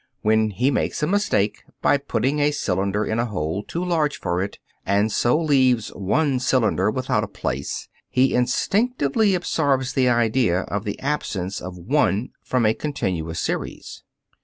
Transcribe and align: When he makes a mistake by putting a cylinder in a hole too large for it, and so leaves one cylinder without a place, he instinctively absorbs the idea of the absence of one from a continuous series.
When 0.23 0.49
he 0.49 0.71
makes 0.71 1.03
a 1.03 1.05
mistake 1.05 1.63
by 1.79 1.97
putting 1.97 2.39
a 2.39 2.49
cylinder 2.49 3.05
in 3.05 3.19
a 3.19 3.27
hole 3.27 3.61
too 3.61 3.85
large 3.85 4.19
for 4.19 4.41
it, 4.41 4.57
and 4.83 5.11
so 5.11 5.39
leaves 5.39 5.89
one 5.89 6.39
cylinder 6.39 6.89
without 6.89 7.23
a 7.23 7.27
place, 7.27 7.87
he 8.09 8.33
instinctively 8.33 9.35
absorbs 9.35 9.93
the 9.93 10.09
idea 10.09 10.61
of 10.61 10.85
the 10.85 10.99
absence 11.01 11.61
of 11.61 11.77
one 11.77 12.29
from 12.41 12.65
a 12.65 12.73
continuous 12.73 13.39
series. 13.39 14.03